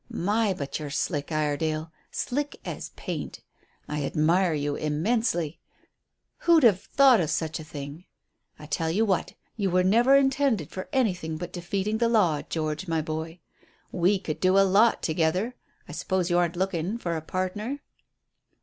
My, 0.09 0.51
but 0.51 0.79
you're 0.79 0.89
slick, 0.89 1.31
Iredale; 1.31 1.91
slick 2.09 2.59
as 2.65 2.89
paint. 2.95 3.41
I 3.87 4.03
admire 4.03 4.55
you 4.55 4.75
immensely. 4.75 5.59
Who'd 6.39 6.63
have 6.63 6.81
thought 6.81 7.21
of 7.21 7.29
such 7.29 7.59
a 7.59 7.63
thing? 7.63 8.05
I 8.57 8.65
tell 8.65 8.89
you 8.89 9.05
what, 9.05 9.35
you 9.57 9.69
were 9.69 9.83
never 9.83 10.15
intended 10.15 10.71
for 10.71 10.89
anything 10.91 11.37
but 11.37 11.53
defeating 11.53 11.99
the 11.99 12.09
law, 12.09 12.41
George, 12.41 12.87
my 12.87 13.01
boy. 13.03 13.41
We 13.91 14.17
could 14.17 14.39
do 14.39 14.57
a 14.57 14.65
lot 14.65 15.03
together. 15.03 15.53
I 15.87 15.91
suppose 15.91 16.31
you 16.31 16.39
aren't 16.39 16.55
looking 16.55 16.97
for 16.97 17.15
a 17.15 17.21
partner?" 17.21 17.81